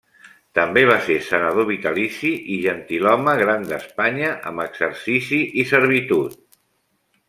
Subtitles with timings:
[0.59, 6.41] També va ser Senador vitalici i Gentilhome Gran d'Espanya amb exercici i servitud.